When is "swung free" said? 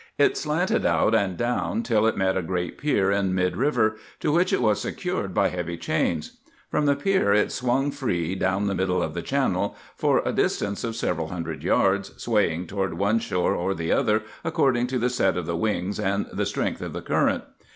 7.51-8.33